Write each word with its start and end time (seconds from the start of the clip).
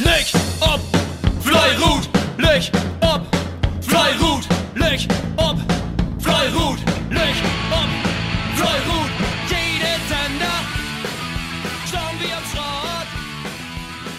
Leg 0.00 0.26
ob, 0.60 0.80
Fleirut, 1.40 2.08
leg 2.36 2.68
ob, 3.00 3.22
Fleirut, 3.80 4.44
leg 4.74 5.06
ob, 5.36 5.56
Fleirut, 6.18 6.78
leg 7.10 7.34
ob, 7.70 7.88
Fleirut. 8.56 9.10
Jede 9.48 9.94
Sender, 10.08 10.58
schauen 11.86 12.16
wir 12.18 12.36
am 12.36 12.44
Schrott, 12.50 13.08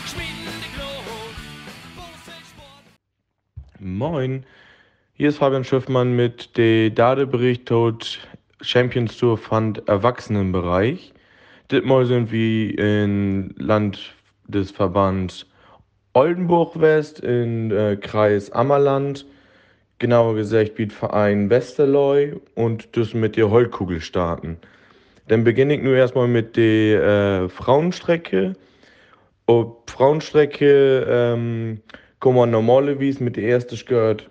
schmieden 0.07 0.55
die 0.63 0.71
Glut. 0.77 1.35
Moin, 3.79 4.45
hier 5.15 5.27
ist 5.27 5.39
Fabian 5.39 5.65
Schiffmann 5.65 6.15
mit 6.15 6.55
der 6.55 6.89
Dadebericht 6.91 7.65
tot 7.65 8.19
Champions 8.61 9.17
Tour 9.17 9.37
Fund 9.37 9.85
Erwachsenenbereich. 9.89 11.11
Dittmal 11.69 12.05
sind 12.05 12.31
wir 12.31 12.79
in 12.79 13.53
Land 13.57 14.13
des 14.47 14.71
Verbands 14.71 15.45
Oldenburg 16.15 16.79
West 16.79 17.19
in 17.19 17.71
äh, 17.71 17.97
Kreis 17.97 18.49
Ammerland, 18.49 19.25
genauer 19.99 20.35
gesagt 20.35 20.75
bietet 20.75 20.97
Verein 20.97 21.49
Westerloy 21.49 22.37
und 22.55 22.95
das 22.95 23.13
mit 23.13 23.35
der 23.35 23.49
Holtkugel 23.49 23.99
starten. 23.99 24.55
Dann 25.27 25.43
beginne 25.43 25.75
ich 25.75 25.83
nur 25.83 25.97
erstmal 25.97 26.29
mit 26.29 26.55
der 26.55 27.03
äh, 27.03 27.49
Frauenstrecke. 27.49 28.53
Ob 29.45 29.89
Frauenstrecke 29.89 31.05
ähm, 31.05 31.81
kann 32.21 32.35
man 32.35 32.49
normalerweise 32.49 33.21
mit 33.21 33.35
der 33.35 33.49
ersten 33.49 33.77
gehört 33.85 34.29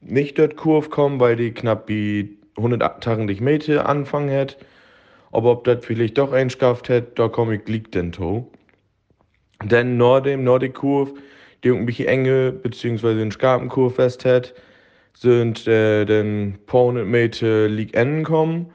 nicht 0.00 0.38
dort 0.38 0.56
Kurve 0.56 0.90
kommen, 0.90 1.18
weil 1.18 1.34
die 1.34 1.50
knapp 1.50 1.88
wie 1.88 2.38
180 2.56 3.40
Meter 3.40 3.88
anfangen 3.88 4.30
hat. 4.30 4.58
Aber 5.32 5.50
ob 5.50 5.64
das 5.64 5.84
vielleicht 5.84 6.18
doch 6.18 6.30
ein 6.30 6.48
geschafft 6.48 6.88
hat, 6.88 7.18
da 7.18 7.26
komme 7.26 7.56
ich 7.56 7.66
liegt 7.66 7.96
denn 7.96 8.12
to. 8.12 8.48
Denn 9.68 9.96
nach 9.96 10.20
dem 10.20 10.44
Nordic 10.44 10.74
Kurve, 10.74 11.14
die 11.64 11.68
irgendwie 11.68 12.06
enge 12.06 12.52
bzw. 12.52 13.14
den 13.14 13.30
Skarpenkurve 13.30 13.94
fest 13.94 14.24
hat, 14.24 14.54
sind 15.14 15.66
äh, 15.66 16.04
dann 16.04 16.58
paar 16.66 16.84
hundert 16.84 17.06
Meter 17.06 17.68
League 17.68 17.94
Enden 17.96 18.24
kommen 18.24 18.66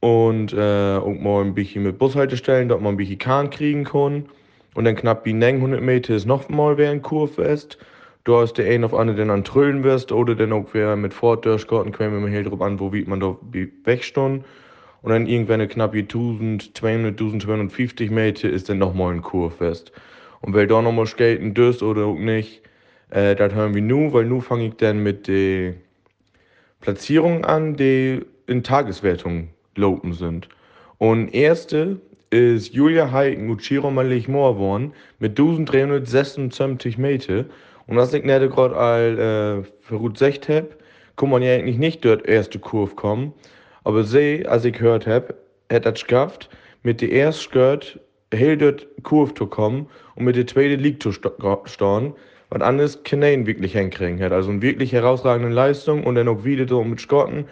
und 0.00 0.52
äh, 0.52 0.98
mal 0.98 1.44
ein 1.44 1.54
bisschen 1.54 1.82
mit 1.82 1.98
Bushaltestellen, 1.98 2.68
dort 2.68 2.82
mal 2.82 2.90
ein 2.90 2.96
bisschen 2.96 3.18
Kahn 3.18 3.50
kriegen 3.50 3.84
können. 3.84 4.28
Und 4.74 4.84
dann 4.84 4.96
knapp 4.96 5.26
wie 5.26 5.32
900 5.32 5.82
Meter 5.82 6.14
ist 6.14 6.26
noch 6.26 6.48
mal 6.48 6.78
wer 6.78 6.90
ein 6.90 7.02
Kurfest. 7.02 7.78
Du 8.24 8.36
hast 8.36 8.54
der 8.54 8.66
ein 8.70 8.84
auf 8.84 8.94
andere 8.94 9.16
dann 9.16 9.30
an 9.30 9.44
Trüllen 9.44 9.82
wirst 9.82 10.12
oder 10.12 10.34
dann 10.34 10.52
auch 10.52 10.66
wer 10.72 10.96
mit 10.96 11.12
Fort 11.12 11.44
durchgeht 11.44 11.80
und 11.80 11.92
quämen 11.92 12.24
wir 12.24 12.30
hier 12.30 12.44
drauf 12.44 12.60
an, 12.62 12.78
wo 12.78 12.92
wie 12.92 13.04
man 13.04 13.20
da 13.20 13.36
wegstund. 13.84 14.44
Und 15.02 15.10
dann 15.10 15.26
irgendwann 15.26 15.68
knapp 15.68 15.92
wie 15.92 16.02
1200, 16.02 16.68
1250 16.68 18.10
Meter 18.10 18.48
ist 18.48 18.68
dann 18.68 18.78
noch 18.78 18.94
mal 18.94 19.12
ein 19.12 19.22
Kurfest. 19.22 19.92
Und 20.42 20.54
weil 20.54 20.66
da 20.66 20.82
noch 20.82 20.92
mal 20.92 21.06
skaten 21.06 21.54
dürst 21.54 21.82
oder 21.82 22.04
auch 22.06 22.18
nicht, 22.18 22.62
äh, 23.10 23.34
das 23.34 23.54
hören 23.54 23.74
wir 23.74 23.82
nu, 23.82 24.12
weil 24.12 24.26
nu 24.26 24.40
fange 24.40 24.66
ich 24.66 24.74
dann 24.74 25.02
mit 25.02 25.28
der 25.28 25.74
Platzierung 26.80 27.44
an, 27.44 27.76
die 27.76 28.20
in 28.46 28.62
Tageswertung 28.62 29.48
lopen 29.76 30.12
sind. 30.12 30.48
Und 30.98 31.32
erste 31.32 32.00
ist 32.30 32.74
Julia 32.74 33.10
Heiken 33.12 33.50
und 33.50 33.60
Chiro 33.60 33.90
Malich 33.90 34.26
Moorborn 34.26 34.92
mit 35.18 35.38
1376 35.38 36.98
Meter. 36.98 37.44
Und 37.86 37.96
was 37.96 38.14
ich 38.14 38.24
nicht 38.24 38.50
gerade 38.50 38.76
all 38.76 39.18
äh, 39.18 39.70
für 39.80 39.98
gut 39.98 40.14
gesagt 40.14 40.48
habe, 40.48 40.68
kann 41.16 41.30
man 41.30 41.42
ja 41.42 41.54
eigentlich 41.54 41.78
nicht 41.78 42.04
dort 42.04 42.26
erste 42.26 42.58
Kurve 42.58 42.94
kommen. 42.94 43.32
Aber 43.84 44.04
sie, 44.04 44.46
als 44.46 44.64
ich 44.64 44.74
gehört 44.74 45.06
habe, 45.06 45.34
hat 45.70 45.86
das 45.86 46.02
geschafft, 46.04 46.48
mit 46.82 47.00
der 47.00 47.12
ersten 47.12 47.52
gehört, 47.52 48.00
hell 48.36 48.56
dort 48.56 48.86
Kurve 49.02 49.34
zu 49.34 49.46
kommen 49.46 49.86
und 50.16 50.24
mit 50.24 50.36
der 50.36 50.46
zweiten 50.46 50.80
Liga 50.80 50.98
zu 51.00 51.12
stehen, 51.12 52.14
was 52.50 52.62
anderes 52.62 53.02
Kanälen 53.02 53.46
wirklich 53.46 53.72
hinkriegen 53.72 54.20
hat. 54.20 54.32
Also 54.32 54.50
eine 54.50 54.62
wirklich 54.62 54.92
herausragende 54.92 55.54
Leistung 55.54 56.04
und 56.04 56.14
dann 56.14 56.28
auch 56.28 56.44
wieder 56.44 56.68
so 56.68 56.82
mit 56.84 57.00
Skotten 57.00 57.46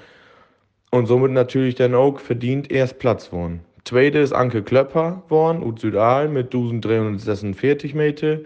und 0.91 1.07
somit 1.07 1.33
natürlich 1.33 1.77
dann 1.77 1.95
auch 1.95 2.19
verdient 2.19 2.71
erst 2.71 2.99
Platz 2.99 3.33
worden. 3.33 3.61
Zweite 3.85 4.19
ist 4.19 4.33
Anke 4.33 4.63
Klöpper 4.63 5.23
worden, 5.29 5.63
und 5.63 5.81
Südal 5.81 6.29
mit 6.29 6.47
1346 6.47 7.95
Meter. 7.95 8.39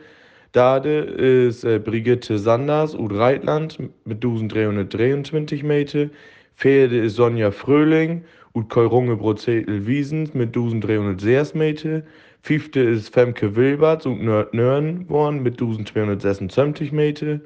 Dade 0.53 1.01
ist 1.01 1.65
äh, 1.65 1.81
Brigitte 1.81 2.39
Sanders, 2.39 2.95
und 2.95 3.13
Reitland 3.13 3.79
mit 4.05 4.25
1323 4.25 5.65
Meter. 5.65 6.09
Vierte 6.55 6.97
ist 6.97 7.17
Sonja 7.17 7.51
Fröhling, 7.51 8.25
und 8.55 8.71
Keurunge 8.71 9.17
Brozetel 9.17 9.87
Wiesens 9.87 10.33
mit 10.33 10.49
1306 10.49 11.55
Meter. 11.55 12.03
Fünfte 12.41 12.81
ist 12.81 13.13
Femke 13.13 13.55
Wilberts 13.55 14.07
und 14.07 14.25
Nörn 14.25 15.09
worden 15.09 15.43
mit 15.43 15.55
1226 15.55 16.91
Meter. 16.91 17.41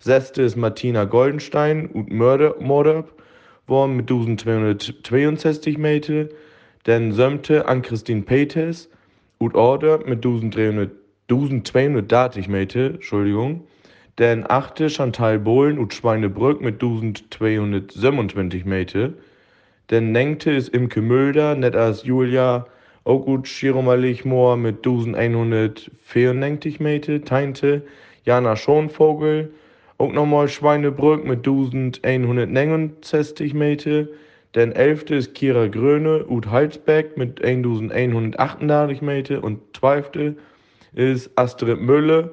Sechste 0.00 0.42
ist 0.42 0.56
Martina 0.56 1.04
Goldenstein 1.04 1.86
und 1.86 2.10
Mörder 2.10 2.56
Morderb 2.60 3.12
worden 3.66 3.96
mit 3.96 4.10
1262 4.10 5.78
Meter. 5.78 6.28
Dann 6.84 7.12
siebte 7.12 7.66
Ann-Christine 7.66 8.22
Peters 8.22 8.88
und 9.38 9.54
Order 9.54 9.98
mit 10.06 10.24
1300 10.24 10.90
1230 11.30 12.48
Meter, 12.48 12.86
Entschuldigung. 12.86 13.66
Dann 14.16 14.46
achte 14.48 14.88
Chantal 14.88 15.38
Bohlen 15.38 15.78
und 15.78 15.92
Schweinebrück 15.92 16.62
mit 16.62 16.76
1227 16.76 18.64
Meter. 18.64 19.12
Dann 19.88 20.12
nenkte 20.12 20.50
ist 20.50 20.68
Imke 20.68 21.00
Mülder, 21.00 21.54
net 21.54 21.74
als 21.74 22.04
Julia, 22.04 22.66
auch 23.04 23.24
gut 23.24 23.48
Schiromalich 23.48 24.26
Moor 24.26 24.58
mit 24.58 24.86
1194 24.86 26.78
Meter. 26.78 27.24
Teinte 27.24 27.80
Jana 28.24 28.54
Schonvogel, 28.54 29.50
auch 29.96 30.12
nochmal 30.12 30.48
Schweinebrück 30.48 31.24
mit 31.24 31.38
1169 31.38 33.54
Meter. 33.54 34.06
Dann 34.52 34.72
elfte 34.72 35.14
ist 35.14 35.34
Kira 35.34 35.68
Gröne 35.68 36.22
und 36.24 36.50
Halsbeck 36.50 37.16
mit 37.16 37.42
1138 37.42 39.00
Meter. 39.00 39.42
Und 39.42 39.58
zwölfte 39.74 40.36
ist 40.92 41.30
Astrid 41.36 41.80
Müller 41.80 42.32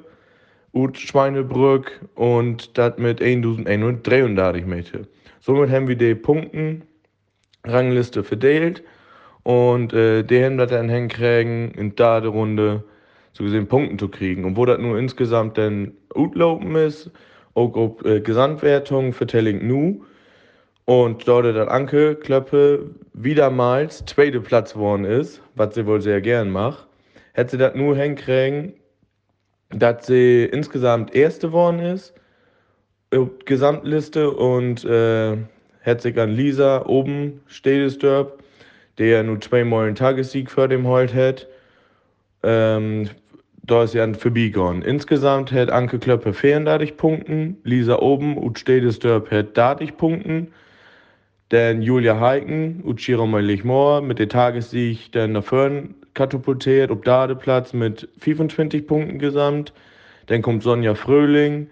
und 0.73 0.97
Schweinebrück 0.97 2.01
und 2.15 2.77
das 2.77 2.97
mit 2.97 3.21
1133 3.21 4.65
Meter. 4.65 4.99
Somit 5.39 5.69
haben 5.69 5.87
wir 5.87 5.95
die 5.95 6.15
Punktenrangliste 7.65 8.23
verteilt 8.23 8.83
und 9.43 9.93
äh, 9.93 10.23
haben 10.23 10.57
das 10.57 10.69
dann 10.69 10.89
hinkriegen, 10.89 11.71
in 11.71 11.95
der 11.95 12.25
Runde 12.25 12.83
so 13.33 13.43
gesehen 13.43 13.67
Punkten 13.67 13.99
zu 13.99 14.07
kriegen. 14.07 14.45
Und 14.45 14.57
wo 14.57 14.65
das 14.65 14.79
nur 14.79 14.97
insgesamt 14.97 15.57
dann 15.57 15.91
utlaufen 16.15 16.75
ist, 16.75 17.11
auch 17.53 17.75
ob 17.75 18.05
äh, 18.05 18.21
Gesamtwertung 18.21 19.13
vertelle 19.13 19.51
ich 19.51 19.61
nu. 19.61 20.03
Und 20.85 21.27
dort 21.27 21.45
dann 21.45 21.67
Anke 21.67 22.15
Klöppe 22.15 22.91
wiedermals 23.13 24.05
zweite 24.05 24.39
Platz 24.39 24.73
geworden 24.73 25.03
ist, 25.03 25.41
was 25.55 25.75
sie 25.75 25.85
wohl 25.85 26.01
sehr 26.01 26.21
gern 26.21 26.51
macht 26.51 26.87
hätte 27.35 27.51
sie 27.51 27.57
das 27.57 27.75
nur 27.75 27.95
hinkriegen, 27.95 28.73
dass 29.69 30.07
sie 30.07 30.45
insgesamt 30.45 31.13
Erste 31.13 31.47
geworden 31.47 31.79
ist, 31.79 32.13
Gesamtliste 33.45 34.31
und 34.31 34.83
äh, 34.85 35.37
sich 36.01 36.19
an 36.19 36.31
Lisa 36.31 36.85
oben 36.85 37.41
steht 37.47 38.03
dort, 38.03 38.39
der 38.97 39.23
nur 39.23 39.39
zweimal 39.41 39.87
einen 39.87 39.95
Tagessieg 39.95 40.49
für 40.49 40.67
dem 40.67 40.87
Holt 40.87 41.13
hat. 41.13 41.47
Ähm, 42.43 43.09
da 43.63 43.83
ist 43.83 43.91
sie 43.91 43.99
an 43.99 44.15
vorbeigegangen. 44.15 44.83
Insgesamt 44.83 45.51
hat 45.51 45.69
Anke 45.71 45.97
Klöppe 45.99 46.33
34 46.33 46.97
Punkten, 46.97 47.57
Lisa 47.63 47.99
oben 47.99 48.37
und 48.37 48.59
steht 48.59 49.03
dort 49.03 49.31
hat 49.31 49.57
30 49.57 49.97
Punkten. 49.97 50.51
Dann 51.49 51.81
Julia 51.81 52.19
Heiken 52.19 52.81
und 52.81 52.99
Chiro 52.99 53.27
Moor 53.27 54.01
mit 54.01 54.19
dem 54.19 54.29
Tagessieg 54.29 55.11
dann 55.11 55.33
nach 55.33 55.43
vorne 55.43 55.89
katapultiert, 56.13 56.91
ob 56.91 57.03
Dadeplatz 57.05 57.73
mit 57.73 58.09
25 58.19 58.87
Punkten 58.87 59.19
gesamt. 59.19 59.73
Dann 60.27 60.41
kommt 60.41 60.63
Sonja 60.63 60.95
Fröhling 60.95 61.67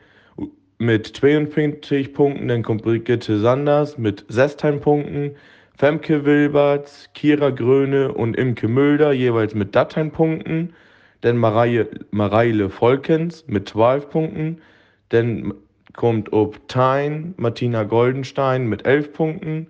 mit 0.77 1.07
52 1.07 2.13
Punkten. 2.13 2.47
Dann 2.47 2.63
kommt 2.63 2.83
Brigitte 2.83 3.39
Sanders 3.39 3.97
mit 3.97 4.25
16 4.27 4.79
Punkten. 4.81 5.35
Femke 5.75 6.25
Wilberts, 6.25 7.09
Kira 7.13 7.49
Gröne 7.49 8.13
und 8.13 8.37
Imke 8.37 8.67
Mülder 8.67 9.11
jeweils 9.11 9.55
mit 9.55 9.73
13 9.75 10.11
Punkten. 10.11 10.73
Dann 11.21 11.37
Mareile, 11.37 11.89
Mareile 12.11 12.69
Volkens 12.69 13.45
mit 13.47 13.69
12 13.69 14.09
Punkten. 14.09 14.61
Dann 15.09 15.53
kommt 15.93 16.31
ob 16.33 16.67
Tein 16.67 17.33
Martina 17.37 17.83
Goldenstein 17.83 18.67
mit 18.67 18.85
11 18.85 19.13
Punkten. 19.13 19.67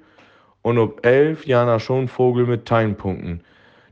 Und 0.62 0.78
ob 0.78 1.06
11 1.06 1.46
Jana 1.46 1.80
Schonvogel 1.80 2.46
mit 2.46 2.68
10 2.68 2.96
Punkten. 2.96 3.42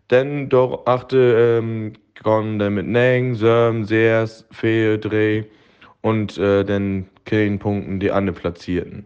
Dann 0.08 0.50
doch 0.50 0.86
achte 0.86 1.60
ähm, 1.60 1.94
konnte 2.22 2.70
mit 2.70 2.88
Neng, 2.88 3.36
Sörm, 3.36 3.86
Seers, 3.86 4.46
Fee, 4.52 4.98
Dreh 4.98 5.44
und 6.02 6.38
äh, 6.38 6.64
dann 6.64 7.08
keinen 7.26 7.60
Punkten 7.60 8.00
die 8.00 8.12
andere 8.12 8.36
platzierten. 8.36 9.06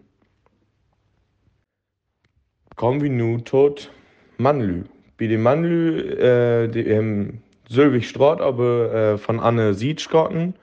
Kommen 2.76 3.00
wir 3.00 3.10
nun 3.10 3.44
tot 3.44 3.90
Mannlü. 4.38 4.84
Bei 5.18 5.26
dem 5.26 5.42
Mannlü, 5.42 6.00
äh, 6.18 6.68
die 6.68 6.86
ähm, 6.86 7.38
Sylvig 7.68 8.08
Strott, 8.08 8.40
aber 8.40 8.92
äh, 8.92 9.18
von 9.18 9.40
Anne 9.40 9.74
Sietschgotten 9.74 10.54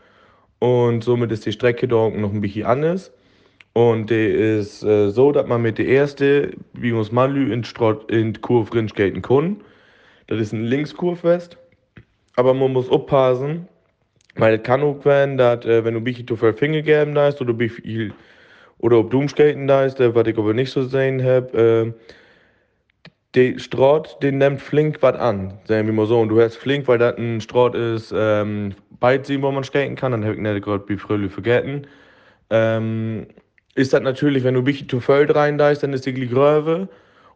und 0.59 1.03
somit 1.03 1.31
ist 1.31 1.45
die 1.45 1.51
Strecke 1.51 1.87
dort 1.87 2.15
noch 2.15 2.31
ein 2.31 2.41
bisschen 2.41 2.65
anders. 2.65 3.11
Und 3.73 4.11
die 4.11 4.27
ist 4.27 4.83
äh, 4.83 5.09
so, 5.09 5.31
dass 5.31 5.47
man 5.47 5.63
mit 5.63 5.79
der 5.79 5.87
erste, 5.87 6.51
wie 6.73 6.91
muss 6.91 7.11
man 7.11 7.51
in, 7.51 7.63
Strott, 7.63 8.09
in 8.11 8.33
die 8.33 8.39
Kurve 8.39 8.73
rinskaten 8.75 9.21
kann. 9.21 9.61
Das 10.27 10.39
ist 10.39 10.53
ein 10.53 10.63
Linkskurve 10.63 11.39
Aber 12.35 12.53
man 12.53 12.71
muss 12.71 12.89
aufpassen, 12.89 13.67
weil 14.35 14.55
es 14.55 14.63
kann 14.63 14.81
auch 14.81 15.03
werden, 15.05 15.37
dass, 15.37 15.65
äh, 15.65 15.83
wenn 15.83 15.93
du 15.93 15.99
ein 15.99 16.03
bisschen 16.03 16.27
zu 16.27 16.35
viel 16.35 16.53
Finger 16.53 16.81
geben 16.81 17.17
hast 17.17 17.41
oder, 17.41 17.53
bisschen, 17.53 18.13
oder 18.79 18.99
ob 18.99 19.11
du 19.11 19.19
umskaten 19.19 19.67
da 19.67 19.85
ist, 19.85 19.99
was 19.99 20.27
ich 20.27 20.37
aber 20.37 20.53
nicht 20.53 20.71
so 20.71 20.83
sehen 20.83 21.23
habe, 21.23 21.93
äh, 21.95 23.11
der 23.35 23.57
Straat, 23.57 24.21
den 24.21 24.37
nimmt 24.37 24.61
flink 24.61 24.97
was 25.01 25.15
an, 25.15 25.57
sagen 25.65 25.87
wir 25.87 25.93
mal 25.93 26.05
so. 26.05 26.19
Und 26.19 26.29
du 26.29 26.39
hast 26.39 26.55
flink, 26.55 26.87
weil 26.87 26.99
das 26.99 27.17
ein 27.17 27.41
Straat 27.41 27.73
ist, 27.75 28.13
ähm, 28.15 28.75
Beidsehen, 28.99 29.41
wo 29.41 29.51
man 29.51 29.63
skaten 29.63 29.95
kann, 29.95 30.11
dann 30.11 30.23
habe 30.23 30.35
ich 30.35 30.39
nicht 30.39 30.63
gerade 30.63 30.87
wie 30.87 30.97
Fröhlich 30.97 31.31
vergessen. 31.31 31.87
Ähm, 32.49 33.25
ist 33.75 33.91
das 33.91 34.01
natürlich, 34.01 34.43
wenn 34.43 34.53
du 34.53 34.61
ein 34.61 34.65
bisschen 34.65 34.87
zu 34.87 34.99
Feld 34.99 35.33
rein 35.33 35.57
da 35.57 35.71
ist, 35.71 35.81
dann 35.81 35.93
ist 35.93 36.05
die 36.05 36.13
Gröve. 36.13 36.87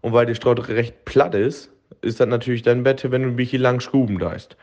Und 0.01 0.13
weil 0.13 0.27
die 0.27 0.35
Straat 0.35 0.67
recht 0.69 1.05
platt 1.05 1.33
ist, 1.33 1.71
ist 2.01 2.19
das 2.19 2.27
natürlich 2.27 2.61
dann 2.61 2.83
besser, 2.83 3.11
wenn 3.11 3.23
du 3.23 3.29
ein 3.29 3.35
bisschen 3.35 3.61
lang 3.61 3.79
schuben 3.79 4.19
da 4.19 4.33
ist. 4.33 4.55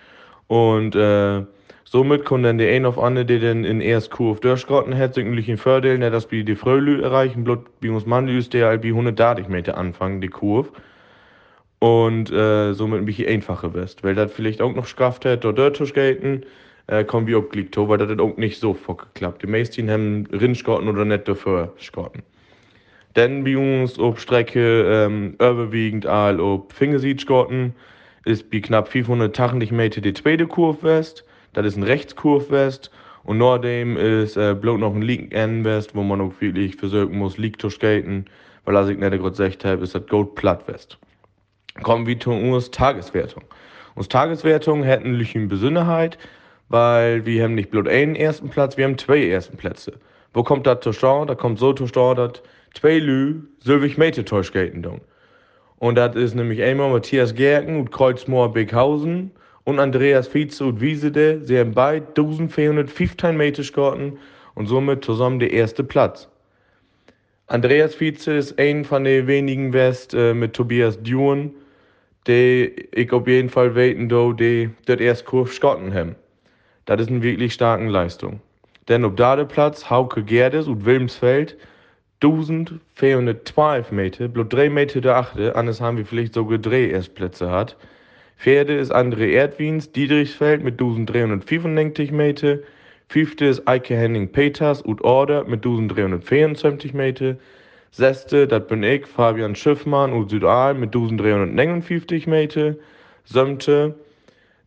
Und 0.47 0.95
äh, 0.95 1.43
somit 1.85 2.25
kann 2.25 2.43
dann 2.43 2.59
der 2.59 2.73
ein 2.75 2.87
auf 2.87 2.99
andere, 2.99 3.25
der 3.25 3.41
dann 3.41 3.65
in 3.65 3.81
erst 3.81 4.11
Kurve 4.11 4.41
durchgerotten 4.41 4.97
hat, 4.97 5.15
sich 5.15 5.25
ein 5.25 5.59
Vorteil, 5.59 5.99
nicht 5.99 6.13
dass 6.13 6.31
wir 6.31 6.45
die 6.45 6.57
Fröhlich 6.57 7.03
erreichen, 7.03 7.45
bloß 7.45 7.59
wie 7.81 7.91
muss 7.91 8.07
man 8.07 8.29
ist 8.29 8.53
der 8.53 8.67
halt 8.67 8.83
wie 8.83 8.91
130 8.91 9.49
Meter 9.49 9.77
anfangen, 9.77 10.21
die 10.21 10.29
Kurve 10.29 10.71
und 11.79 12.31
äh, 12.31 12.73
somit 12.73 13.01
ein 13.01 13.05
bisschen 13.05 13.29
einfacher 13.29 13.75
wirst. 13.75 14.03
Weil 14.05 14.15
das 14.15 14.33
vielleicht 14.33 14.63
auch 14.63 14.75
noch 14.75 14.85
geschafft 14.85 15.25
hat, 15.25 15.45
dort 15.45 15.77
zu 15.77 15.87
skaten, 15.87 16.45
äh, 16.87 17.05
kommen 17.05 17.27
wir 17.27 17.39
auch 17.39 17.49
Glück 17.49 17.77
weil 17.77 17.99
das 17.99 18.11
hat 18.11 18.21
auch 18.21 18.37
nicht 18.37 18.59
so 18.61 18.75
geklappt. 18.75 19.43
Die 19.43 19.47
meisten 19.47 19.91
haben 19.91 20.27
Rindskotten 20.33 20.89
oder 20.89 21.05
nicht 21.05 21.29
dafür 21.29 21.73
geskotten. 21.77 22.23
Dann 23.15 23.45
bei 23.45 23.57
uns 23.57 23.99
auf 23.99 24.21
Strecke 24.21 25.07
ähm, 25.07 25.35
überwiegend 25.35 26.07
all 26.07 26.41
auf 26.41 26.63
Fingersiedskotten 26.71 27.75
ist 28.25 28.51
bei 28.51 28.61
knapp 28.61 28.89
580 28.89 29.73
Meter 29.73 30.01
die 30.01 30.15
zweite 30.15 30.47
Kurve 30.47 30.83
West. 30.83 31.25
Das 31.53 31.67
ist 31.67 31.77
ein 31.77 31.83
Rechtskurve 31.83 32.51
West. 32.51 32.91
Und 33.23 33.39
nach 33.39 33.59
dem 33.59 33.97
ist 33.97 34.37
äh, 34.37 34.55
bloß 34.55 34.79
noch 34.79 34.95
ein 34.95 35.03
linken 35.03 35.65
West, 35.65 35.95
wo 35.95 36.03
man 36.03 36.21
auch 36.21 36.33
wirklich 36.41 36.77
versuchen 36.77 37.17
muss, 37.17 37.39
League 37.39 37.61
zu 37.61 37.71
skaten. 37.71 38.27
Weil, 38.65 38.77
als 38.77 38.89
ich 38.89 38.99
nicht 38.99 39.11
gerade 39.11 39.31
gesagt 39.31 39.65
habe, 39.65 39.83
ist 39.83 39.95
das 39.95 40.07
Gold 40.07 40.35
Platt 40.35 40.67
West 40.69 40.99
kommen 41.83 42.07
wir 42.07 42.19
zu 42.19 42.31
unserer 42.31 42.71
Tageswertung. 42.71 43.43
Unsere 43.95 44.11
Tageswertung 44.11 44.83
hätten 44.83 45.15
eine 45.15 45.47
Besonderheit, 45.47 46.19
weil 46.69 47.25
wir 47.27 47.45
haben 47.45 47.55
nicht 47.55 47.71
bloß 47.71 47.87
einen 47.89 48.17
ersten 48.17 48.49
Platz, 48.49 48.77
wir 48.77 48.85
haben 48.85 48.99
zwei 48.99 49.29
ersten 49.29 49.57
Plätze. 49.57 49.93
Wo 50.33 50.43
kommt 50.43 50.67
das 50.67 50.81
zustande? 50.81 51.27
Da 51.27 51.35
kommt 51.35 51.59
so 51.59 51.73
zustande, 51.73 52.29
dass 52.29 52.43
zwei 52.75 52.99
Lü 52.99 53.43
Sylvig 53.61 53.99
Mete 53.99 54.25
skaten 54.25 54.83
tun. 54.83 55.01
Und 55.79 55.97
das 55.97 56.17
ist 56.17 56.35
nämlich 56.35 56.63
einmal 56.63 56.91
Matthias 56.91 57.35
Gerken 57.35 57.81
und 57.81 57.91
Kreuzmoor 57.91 58.53
Beckhausen 58.53 59.31
und 59.65 59.79
Andreas 59.79 60.33
Vize 60.33 60.65
und 60.65 60.81
Wiesede. 60.81 61.41
Sie 61.43 61.59
haben 61.59 61.73
beide 61.73 62.07
1415 62.09 63.37
Meter 63.37 63.65
skaten 63.65 64.19
und 64.55 64.67
somit 64.67 65.05
zusammen 65.05 65.41
der 65.41 65.53
erste 65.53 65.83
Platz. 65.83 66.29
Andreas 67.47 68.01
Vize 68.01 68.33
ist 68.33 68.59
ein 68.59 68.85
von 68.85 69.05
den 69.05 69.27
wenigen 69.27 69.73
West 69.73 70.15
äh, 70.15 70.33
mit 70.33 70.55
Tobias 70.55 71.03
Duren, 71.03 71.53
die 72.27 72.89
ich 72.93 73.13
auf 73.13 73.27
jeden 73.27 73.51
Fall 73.51 73.75
weten, 73.75 74.09
do, 74.09 74.33
die 74.33 74.71
das 74.87 75.01
erst 75.01 75.27
Kurve 75.27 75.53
Schotten 75.53 75.93
haben. 75.93 76.17
Das 76.87 77.01
ist 77.01 77.11
eine 77.11 77.23
wirklich 77.23 77.53
starke 77.53 77.87
Leistung. 77.87 78.41
Denn 78.89 79.05
auf 79.05 79.15
der 79.15 79.45
Platz 79.45 79.89
Hauke 79.91 80.23
Gerdes 80.23 80.67
und 80.69 80.85
Wilmsfeld 80.85 81.57
1412 82.25 83.93
Meter, 83.93 84.29
bloß 84.29 84.49
3 84.49 84.71
Meter 84.71 85.03
der 85.03 85.17
achte, 85.17 85.57
anders 85.57 85.83
haben 85.83 85.99
wir 85.99 86.07
vielleicht 86.07 86.33
sogar 86.33 86.57
drei 86.57 86.89
Erstplätze 86.89 87.51
hat. 87.51 87.77
Vierte 88.39 88.73
ist 88.73 88.95
André 88.95 89.27
Erdwins, 89.27 89.93
Dietrichsfeld 89.93 90.65
mit 90.65 90.75
1395 90.75 92.13
Meter. 92.13 92.59
Fünfte 93.09 93.45
ist 93.45 93.69
Eike 93.69 93.95
Henning 93.95 94.33
Peters 94.33 94.81
und 94.81 95.05
Order 95.05 95.45
mit 95.45 95.67
1324 95.67 96.95
Meter. 96.95 97.37
Sechste, 97.91 98.49
das 98.49 98.67
bin 98.69 98.83
ich, 98.83 99.07
Fabian 99.07 99.55
Schiffmann 99.55 100.15
und 100.15 100.31
Südal 100.31 100.73
mit 100.73 100.95
1359 100.95 102.27
Meter. 102.27 102.75
Siebte 103.25 103.95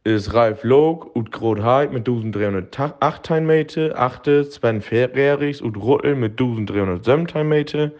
ist 0.07 0.33
Ralf 0.33 0.63
Log 0.63 1.13
und 1.17 1.33
Grotheit 1.33 1.91
mit 1.91 2.07
1308 2.07 3.41
Meter. 3.41 3.99
Achte, 3.99 4.45
Sven 4.45 4.81
Ferrerichs 4.81 5.59
und 5.59 5.75
Ruttel 5.75 6.15
mit 6.15 6.39
1307 6.39 7.45
Meter. 7.47 7.91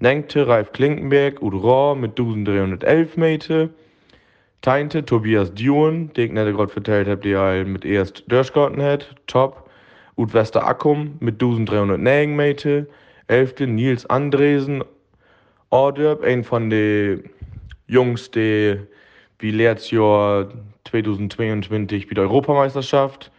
Nenkte, 0.00 0.48
Ralf 0.48 0.72
Klinkenberg 0.72 1.40
und 1.40 1.54
Rohr 1.54 1.94
mit 1.94 2.18
1311 2.18 3.16
Meter. 3.16 3.68
Teinte, 4.60 5.04
Tobias 5.04 5.54
Duen, 5.54 6.12
den 6.14 6.36
ich 6.36 6.56
gerade 6.56 6.68
vertellt 6.68 7.06
habe, 7.06 7.20
die 7.20 7.70
mit 7.70 7.84
erst 7.84 8.24
durchgehalten 8.26 8.82
hat. 8.82 9.14
Top. 9.28 9.70
Und 10.16 10.34
Wester 10.34 10.66
Akkum 10.66 11.16
mit 11.20 11.34
1309 11.34 12.34
Meter. 12.34 12.86
11. 13.28 13.60
Nils 13.68 14.04
Andresen, 14.06 14.82
Orderb, 15.70 16.24
ein 16.24 16.42
von 16.42 16.70
den 16.70 17.30
Jungs, 17.86 18.32
die 18.32 18.78
wie 19.42 19.50
letztes 19.50 19.90
Jahr 19.90 20.48
2022 20.84 22.08
bei 22.08 22.14
der 22.14 22.24
Europameisterschaft 22.24 23.30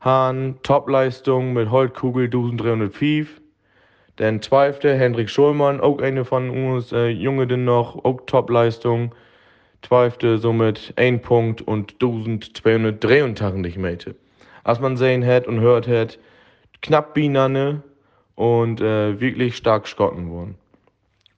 haben. 0.00 0.58
Topleistung 0.62 1.52
mit 1.52 1.70
Holtkugel 1.70 2.24
1305. 2.24 3.40
Dann 4.16 4.42
12. 4.42 4.82
Hendrik 4.82 5.30
Schulmann, 5.30 5.80
auch 5.80 6.00
eine 6.00 6.24
von 6.24 6.50
uns 6.50 6.92
äh, 6.92 7.08
Jungen 7.08 7.64
noch, 7.64 8.04
auch 8.04 8.20
Topleistung. 8.26 9.14
12. 9.82 10.40
somit 10.40 10.92
1 10.96 11.22
Punkt 11.22 11.62
und 11.62 11.92
1283 11.92 13.78
Meter. 13.78 14.12
Als 14.64 14.80
man 14.80 14.96
sehen 14.96 15.24
hat 15.24 15.46
und 15.46 15.60
hört 15.60 15.88
hat, 15.88 16.18
knapp 16.82 17.14
Binane, 17.14 17.82
und 18.40 18.80
äh, 18.80 19.20
wirklich 19.20 19.54
stark 19.54 19.86
schotten 19.86 20.30
wurden. 20.30 20.54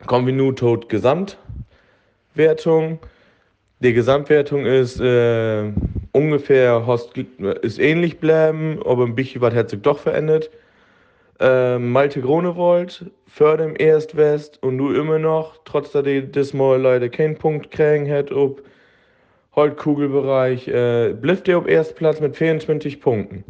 Kommen 0.07 0.25
wir 0.25 0.35
nun 0.35 0.57
zur 0.57 0.79
Gesamtwertung. 0.87 3.01
Die 3.83 3.95
Gesamtwertung 3.95 4.65
ist 4.65 5.01
äh, 5.01 5.73
ungefähr 6.13 6.87
Host, 6.87 7.19
ist 7.63 7.81
ähnlich 7.81 8.21
bleiben, 8.21 8.79
aber 8.87 9.05
ein 9.05 9.17
bisschen 9.17 9.41
was 9.41 9.55
sich 9.71 9.83
doch 9.83 9.99
verändert. 9.99 10.51
Äh, 11.41 11.81
Malte 11.81 12.21
Gronewold, 12.21 13.07
Förder 13.27 13.65
im 13.65 13.75
Erstwest 13.77 14.63
und 14.63 14.79
du 14.79 14.93
immer 14.93 15.19
noch, 15.19 15.59
trotz 15.65 15.91
dass 15.91 16.05
die 16.05 16.21
leider 16.21 17.09
keinen 17.09 17.37
Punkt 17.37 17.73
kriegen 17.73 18.09
hat, 18.09 18.31
ob 18.31 18.63
Holtkugelbereich, 19.57 20.69
äh, 20.69 21.15
blifft 21.21 21.49
er 21.49 21.59
auf 21.59 21.67
Erstplatz 21.67 22.21
mit 22.21 22.37
24 22.37 23.01
Punkten. 23.01 23.43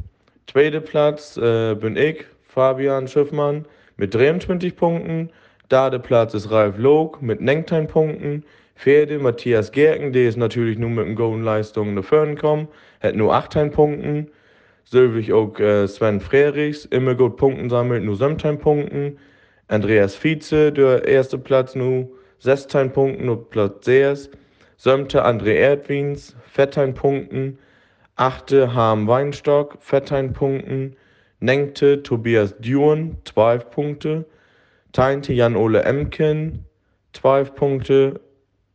Zweiter 0.51 0.81
Platz 0.81 1.37
äh, 1.37 1.75
bin 1.75 1.95
ich, 1.95 2.25
Fabian 2.49 3.07
Schiffmann 3.07 3.67
mit 3.99 4.15
23 4.15 4.77
Punkten. 4.77 5.29
Platz 5.99 6.33
ist 6.33 6.51
Ralf 6.51 6.79
Log 6.79 7.21
mit 7.21 7.43
19 7.43 7.87
Punkten. 7.87 8.45
Pferde 8.83 9.21
Matthias 9.21 9.71
Gerken, 9.71 10.13
der 10.13 10.29
ist 10.29 10.37
natürlich 10.37 10.77
nur 10.77 10.91
mit 10.91 11.07
den 11.07 11.15
Golden-Leistungen 11.15 11.95
nach 11.95 12.03
vorne 12.03 12.35
gekommen, 12.35 12.67
hat 13.01 13.15
nur 13.15 13.33
18 13.33 13.71
Punkten. 13.71 14.29
Sylvig 14.83 15.33
auch 15.33 15.57
äh, 15.61 15.87
Sven 15.87 16.19
Frerichs, 16.19 16.87
immer 16.87 17.15
gut 17.15 17.37
Punkten 17.37 17.71
sammelt, 17.71 18.03
nur 18.03 18.17
17 18.17 18.59
Punkten. 18.59 19.19
Andreas 19.69 20.17
Vize, 20.17 20.73
der 20.73 21.05
erste 21.05 21.39
Platz, 21.39 21.77
nur 21.77 22.09
16 22.41 22.91
Punkten, 22.91 23.27
nur 23.27 23.49
Platz 23.49 23.85
6. 23.85 24.31
Sömte 24.79 25.25
André 25.25 25.53
Erdwins, 25.53 26.35
14 26.47 26.93
Punkten. 26.93 27.59
Achte 28.17 28.75
Harm 28.75 29.07
Weinstock, 29.07 29.77
14 29.79 30.33
Punkten. 30.33 30.97
Nenkte 31.39 32.03
Tobias 32.03 32.57
Duren 32.59 33.17
12 33.27 33.71
Punkte, 33.71 34.25
Teinte 34.91 35.33
Jan-Ole 35.33 35.85
Emken 35.85 36.65
12 37.13 37.55
Punkte, 37.55 38.21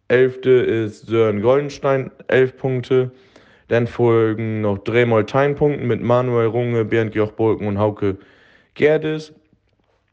Elfte 0.09 0.51
ist 0.51 1.07
Sören 1.07 1.41
Goldenstein 1.41 2.11
11 2.27 2.57
Punkte, 2.57 3.11
dann 3.67 3.87
folgen 3.87 4.61
noch 4.61 4.77
dreimal 4.77 5.25
Teinpunkten 5.25 5.85
mit 5.87 6.01
Manuel 6.01 6.47
Runge, 6.47 6.85
Bernd 6.85 7.13
Joch 7.15 7.31
Bolken 7.31 7.67
und 7.67 7.77
Hauke 7.77 8.17
Gerdes. 8.73 9.33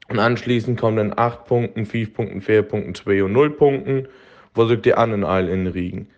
Und 0.08 0.18
anschließend 0.18 0.78
kommen 0.78 0.96
dann 0.96 1.12
8 1.16 1.44
Punkten, 1.44 1.86
5 1.86 2.12
Punkten, 2.12 2.40
4 2.40 2.62
Punkten, 2.62 2.94
2 2.94 3.24
und 3.24 3.32
0 3.32 3.50
Punkten, 3.50 4.08
wo 4.54 4.66
sich 4.66 4.80
die 4.80 4.94
anderen 4.94 5.24
all 5.24 5.48
in 5.48 5.68
Riegen. 5.68 6.08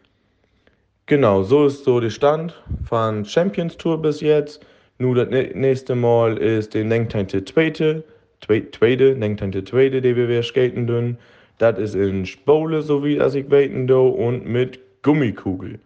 Genau, 1.05 1.43
so 1.43 1.67
ist 1.67 1.85
so 1.85 2.01
der 2.01 2.11
Stand 2.11 2.61
von 2.85 3.25
Champions 3.25 3.77
Tour 3.77 4.01
bis 4.01 4.21
jetzt. 4.23 4.65
Nu 4.99 5.15
das 5.15 5.29
nächste 5.29 5.95
Mal 5.95 6.39
ist 6.39 6.75
der 6.75 6.85
Nengtante 6.85 7.45
zweite, 7.45 8.03
zweite, 8.41 9.15
Nengtante 9.15 9.63
zweite, 9.63 10.01
die 10.01 10.17
wir 10.17 10.43
skaten 10.43 10.87
dürfen. 10.87 11.19
Das 11.59 11.79
ist 11.79 11.95
in 11.95 12.27
Spole, 12.27 12.83
so 12.83 13.05
wie 13.05 13.17
das 13.17 13.35
ich 13.35 13.51
weten 13.51 13.87
do, 13.87 14.09
und 14.09 14.47
mit 14.47 14.81
Gummikugel. 15.03 15.79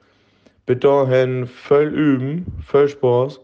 Bis 0.66 0.80
dahin 0.80 1.46
voll 1.46 1.86
üben, 1.88 2.46
voll 2.64 2.88
Spaß 2.88 3.40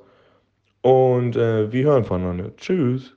Und 0.82 1.36
äh, 1.36 1.70
wir 1.72 1.84
hören 1.84 2.04
voneinander. 2.04 2.56
Tschüss. 2.56 3.15